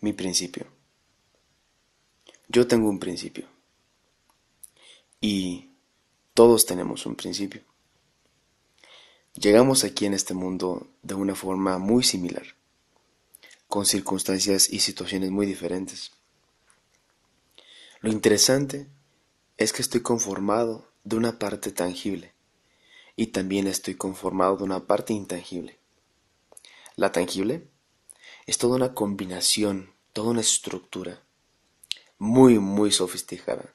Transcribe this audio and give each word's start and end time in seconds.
Mi 0.00 0.12
principio. 0.12 0.66
Yo 2.48 2.66
tengo 2.66 2.88
un 2.88 2.98
principio. 2.98 3.46
Y 5.20 5.70
todos 6.34 6.66
tenemos 6.66 7.04
un 7.04 7.16
principio. 7.16 7.62
Llegamos 9.34 9.84
aquí 9.84 10.06
en 10.06 10.14
este 10.14 10.34
mundo 10.34 10.88
de 11.02 11.14
una 11.14 11.34
forma 11.34 11.78
muy 11.78 12.04
similar, 12.04 12.44
con 13.66 13.86
circunstancias 13.86 14.70
y 14.70 14.80
situaciones 14.80 15.30
muy 15.30 15.46
diferentes. 15.46 16.12
Lo 18.00 18.12
interesante 18.12 18.86
es 19.56 19.72
que 19.72 19.82
estoy 19.82 20.02
conformado 20.02 20.88
de 21.02 21.16
una 21.16 21.38
parte 21.40 21.72
tangible 21.72 22.32
y 23.16 23.28
también 23.28 23.66
estoy 23.66 23.96
conformado 23.96 24.56
de 24.56 24.64
una 24.64 24.86
parte 24.86 25.12
intangible. 25.12 25.78
La 26.94 27.10
tangible 27.10 27.68
es 28.48 28.56
toda 28.56 28.76
una 28.76 28.94
combinación, 28.94 29.92
toda 30.14 30.30
una 30.30 30.40
estructura 30.40 31.22
muy, 32.16 32.58
muy 32.58 32.90
sofisticada. 32.90 33.74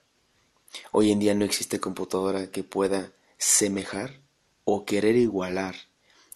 Hoy 0.91 1.11
en 1.11 1.19
día 1.19 1.35
no 1.35 1.45
existe 1.45 1.79
computadora 1.79 2.49
que 2.49 2.63
pueda 2.63 3.11
semejar 3.37 4.19
o 4.65 4.83
querer 4.83 5.15
igualar 5.15 5.75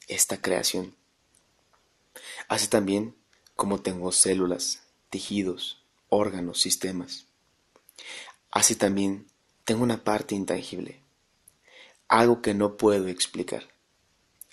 esta 0.07 0.39
creación. 0.39 0.95
Así 2.47 2.67
también 2.67 3.15
como 3.55 3.81
tengo 3.81 4.11
células, 4.11 4.83
tejidos, 5.09 5.83
órganos, 6.07 6.61
sistemas. 6.61 7.25
Así 8.51 8.75
también 8.75 9.25
tengo 9.63 9.81
una 9.81 10.03
parte 10.03 10.35
intangible, 10.35 11.01
algo 12.07 12.43
que 12.43 12.53
no 12.53 12.77
puedo 12.77 13.07
explicar, 13.07 13.67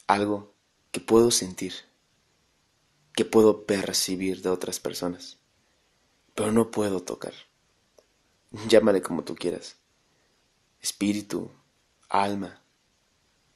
algo 0.07 0.55
que 0.91 1.01
puedo 1.01 1.30
sentir, 1.30 1.74
que 3.14 3.24
puedo 3.24 3.64
percibir 3.64 4.42
de 4.42 4.50
otras 4.50 4.80
personas, 4.80 5.38
pero 6.34 6.51
no 6.51 6.70
puedo 6.70 7.01
tocar. 7.01 7.32
Llámale 8.68 9.02
como 9.02 9.24
tú 9.24 9.34
quieras. 9.34 9.76
Espíritu, 10.80 11.51
alma, 12.09 12.62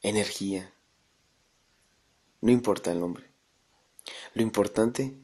energía. 0.01 0.73
No 2.41 2.53
importa 2.53 2.93
el 2.93 3.01
nombre. 3.01 3.25
Lo 4.35 4.43
importante 4.43 5.19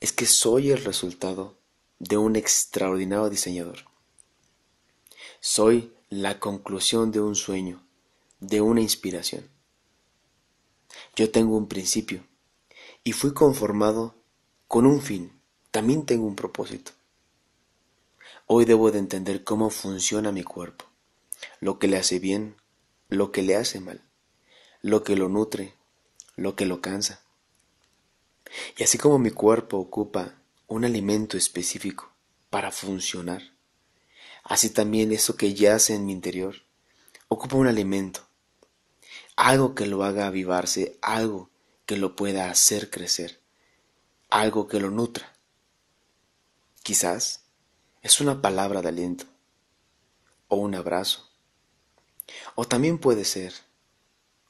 es 0.00 0.12
que 0.12 0.26
soy 0.26 0.70
el 0.70 0.82
resultado 0.82 1.58
de 1.98 2.16
un 2.16 2.36
extraordinario 2.36 3.28
diseñador. 3.30 3.84
Soy 5.40 5.92
la 6.08 6.40
conclusión 6.40 7.12
de 7.12 7.20
un 7.20 7.34
sueño, 7.34 7.86
de 8.40 8.60
una 8.60 8.80
inspiración. 8.80 9.48
Yo 11.16 11.30
tengo 11.30 11.56
un 11.56 11.68
principio 11.68 12.24
y 13.04 13.12
fui 13.12 13.32
conformado 13.32 14.16
con 14.66 14.86
un 14.86 15.00
fin. 15.00 15.40
También 15.70 16.06
tengo 16.06 16.26
un 16.26 16.36
propósito. 16.36 16.92
Hoy 18.46 18.64
debo 18.64 18.90
de 18.90 18.98
entender 18.98 19.44
cómo 19.44 19.70
funciona 19.70 20.32
mi 20.32 20.42
cuerpo, 20.42 20.86
lo 21.60 21.78
que 21.78 21.86
le 21.86 21.98
hace 21.98 22.18
bien, 22.18 22.56
lo 23.08 23.30
que 23.30 23.42
le 23.42 23.56
hace 23.56 23.80
mal 23.80 24.02
lo 24.84 25.02
que 25.02 25.16
lo 25.16 25.30
nutre, 25.30 25.72
lo 26.36 26.56
que 26.56 26.66
lo 26.66 26.82
cansa. 26.82 27.22
Y 28.76 28.82
así 28.82 28.98
como 28.98 29.18
mi 29.18 29.30
cuerpo 29.30 29.78
ocupa 29.78 30.34
un 30.66 30.84
alimento 30.84 31.38
específico 31.38 32.12
para 32.50 32.70
funcionar, 32.70 33.54
así 34.42 34.68
también 34.68 35.10
eso 35.10 35.38
que 35.38 35.54
yace 35.54 35.94
en 35.94 36.04
mi 36.04 36.12
interior 36.12 36.56
ocupa 37.28 37.56
un 37.56 37.66
alimento, 37.66 38.28
algo 39.36 39.74
que 39.74 39.86
lo 39.86 40.04
haga 40.04 40.26
avivarse, 40.26 40.98
algo 41.00 41.48
que 41.86 41.96
lo 41.96 42.16
pueda 42.16 42.50
hacer 42.50 42.90
crecer, 42.90 43.40
algo 44.30 44.68
que 44.68 44.80
lo 44.80 44.90
nutra. 44.90 45.36
Quizás 46.82 47.44
es 48.02 48.20
una 48.20 48.42
palabra 48.42 48.82
de 48.82 48.88
aliento, 48.88 49.26
o 50.48 50.56
un 50.56 50.74
abrazo, 50.74 51.30
o 52.54 52.66
también 52.66 52.98
puede 52.98 53.24
ser 53.24 53.54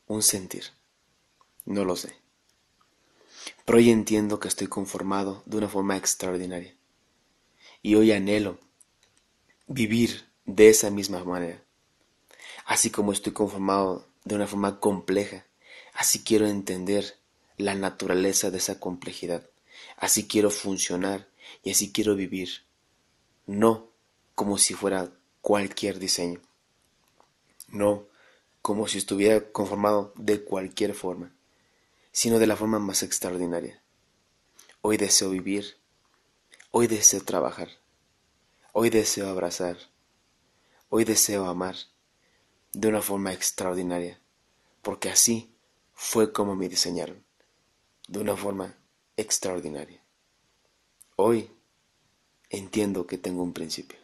un 0.06 0.22
sentir. 0.22 0.64
No 1.64 1.84
lo 1.84 1.96
sé. 1.96 2.14
Pero 3.64 3.78
hoy 3.78 3.90
entiendo 3.90 4.38
que 4.38 4.48
estoy 4.48 4.66
conformado 4.66 5.42
de 5.46 5.56
una 5.56 5.68
forma 5.68 5.96
extraordinaria. 5.96 6.76
Y 7.82 7.94
hoy 7.94 8.12
anhelo 8.12 8.58
vivir 9.66 10.28
de 10.44 10.68
esa 10.68 10.90
misma 10.90 11.24
manera. 11.24 11.62
Así 12.66 12.90
como 12.90 13.12
estoy 13.12 13.32
conformado 13.32 14.08
de 14.24 14.34
una 14.34 14.46
forma 14.46 14.80
compleja, 14.80 15.46
así 15.94 16.22
quiero 16.22 16.46
entender 16.46 17.18
la 17.56 17.74
naturaleza 17.74 18.50
de 18.50 18.58
esa 18.58 18.80
complejidad. 18.80 19.48
Así 19.96 20.26
quiero 20.26 20.50
funcionar 20.50 21.28
y 21.62 21.70
así 21.70 21.92
quiero 21.92 22.14
vivir. 22.16 22.64
No 23.46 23.90
como 24.34 24.58
si 24.58 24.74
fuera 24.74 25.12
cualquier 25.40 25.98
diseño. 25.98 26.40
No 27.68 28.06
como 28.62 28.88
si 28.88 28.98
estuviera 28.98 29.52
conformado 29.52 30.14
de 30.16 30.42
cualquier 30.42 30.94
forma, 30.94 31.34
sino 32.12 32.38
de 32.38 32.46
la 32.46 32.56
forma 32.56 32.78
más 32.78 33.02
extraordinaria. 33.02 33.82
Hoy 34.80 34.96
deseo 34.96 35.28
vivir, 35.28 35.76
hoy 36.70 36.86
deseo 36.86 37.22
trabajar, 37.22 37.68
hoy 38.72 38.88
deseo 38.88 39.28
abrazar, 39.28 39.76
hoy 40.88 41.04
deseo 41.04 41.44
amar 41.44 41.76
de 42.72 42.88
una 42.88 43.02
forma 43.02 43.34
extraordinaria, 43.34 44.18
porque 44.80 45.10
así 45.10 45.54
fue 45.92 46.32
como 46.32 46.56
me 46.56 46.68
diseñaron, 46.68 47.22
de 48.08 48.20
una 48.20 48.36
forma 48.36 48.74
extraordinaria. 49.16 50.02
Hoy 51.16 51.50
entiendo 52.50 53.06
que 53.06 53.18
tengo 53.18 53.42
un 53.42 53.52
principio. 53.52 54.03